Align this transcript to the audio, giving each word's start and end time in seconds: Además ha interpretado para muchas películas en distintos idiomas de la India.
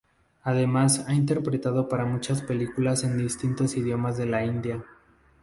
Además 0.41 1.05
ha 1.07 1.13
interpretado 1.13 1.87
para 1.87 2.05
muchas 2.07 2.41
películas 2.41 3.03
en 3.03 3.19
distintos 3.19 3.77
idiomas 3.77 4.17
de 4.17 4.25
la 4.25 4.43
India. 4.43 4.83